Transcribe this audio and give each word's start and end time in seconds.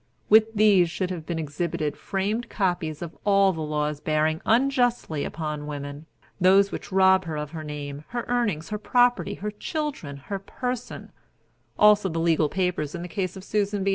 With 0.29 0.55
these 0.55 0.89
should 0.89 1.11
have 1.11 1.27
been 1.27 1.37
exhibited 1.37 1.95
framed 1.95 2.49
copies 2.49 3.03
of 3.03 3.15
all 3.23 3.53
the 3.53 3.61
laws 3.61 3.99
bearing 3.99 4.41
unjustly 4.47 5.23
upon 5.23 5.67
women 5.67 6.07
those 6.39 6.71
which 6.71 6.91
rob 6.91 7.25
her 7.25 7.37
of 7.37 7.51
her 7.51 7.63
name, 7.63 8.03
her 8.07 8.25
earnings, 8.27 8.69
her 8.69 8.79
property, 8.79 9.35
her 9.35 9.51
children, 9.51 10.17
her 10.17 10.39
person; 10.39 11.11
also 11.77 12.09
the 12.09 12.17
legal 12.19 12.49
papers 12.49 12.95
in 12.95 13.03
the 13.03 13.07
case 13.07 13.37
of 13.37 13.43
Susan 13.43 13.83
B. 13.83 13.89